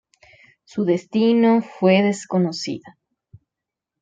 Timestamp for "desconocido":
2.01-2.91